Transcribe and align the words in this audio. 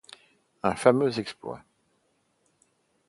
Un 0.63 0.73
fameux 0.75 1.19
exploit. 1.19 1.63